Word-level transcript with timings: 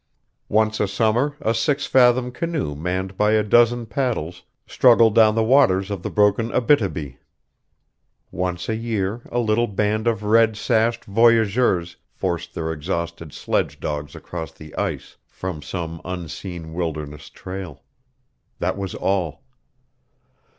Once 0.49 0.79
a 0.79 0.87
summer 0.87 1.37
a 1.41 1.53
six 1.53 1.85
fathom 1.85 2.31
canoe 2.31 2.73
manned 2.73 3.15
by 3.15 3.33
a 3.33 3.43
dozen 3.43 3.85
paddles 3.85 4.41
struggled 4.65 5.13
down 5.13 5.35
the 5.35 5.43
waters 5.43 5.91
of 5.91 6.01
the 6.01 6.09
broken 6.09 6.49
Abítibi. 6.49 7.17
Once 8.31 8.67
a 8.67 8.75
year 8.75 9.21
a 9.31 9.37
little 9.37 9.67
band 9.67 10.07
of 10.07 10.23
red 10.23 10.57
sashed 10.57 11.05
voyageurs 11.05 11.97
forced 12.09 12.55
their 12.55 12.73
exhausted 12.73 13.31
sledge 13.31 13.79
dogs 13.79 14.15
across 14.15 14.51
the 14.51 14.75
ice 14.75 15.17
from 15.27 15.61
some 15.61 16.01
unseen 16.03 16.73
wilderness 16.73 17.29
trail. 17.29 17.83
That 18.57 18.79
was 18.79 18.95
all. 18.95 19.43